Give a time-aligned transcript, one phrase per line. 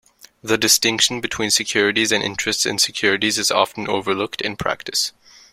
[0.41, 5.11] The distinction between securities and interests in securities is often overlooked in practice.